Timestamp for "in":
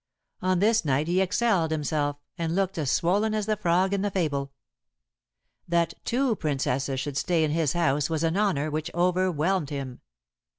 3.93-4.01, 7.43-7.51